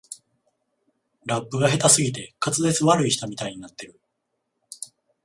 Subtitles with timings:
[1.27, 4.01] ラップが下手すぎて滑舌悪い人みたいになってる